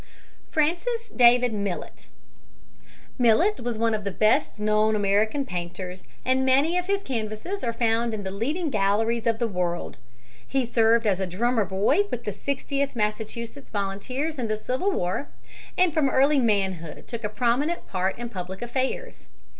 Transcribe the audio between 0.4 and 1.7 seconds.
FRANCIS DAVID